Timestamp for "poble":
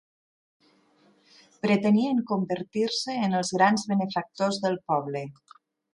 4.93-5.27